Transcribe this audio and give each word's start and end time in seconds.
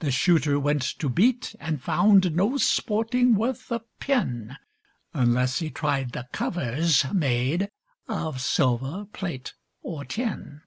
The 0.00 0.10
Shooter 0.10 0.58
went 0.58 0.82
to 0.98 1.08
beat, 1.08 1.54
and 1.60 1.80
found 1.80 2.34
No 2.34 2.56
sporting 2.56 3.36
worth 3.36 3.70
a 3.70 3.78
pin, 4.00 4.56
Unless 5.14 5.60
he 5.60 5.70
tried 5.70 6.10
the 6.10 6.26
covers 6.32 7.04
made 7.14 7.70
Of 8.08 8.40
silver, 8.40 9.04
plate, 9.12 9.54
or 9.82 10.04
tin. 10.04 10.62